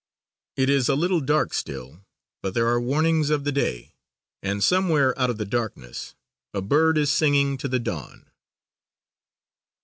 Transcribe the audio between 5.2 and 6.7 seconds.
of the darkness a